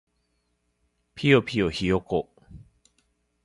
[1.13, 2.31] ぴよぴよひよこ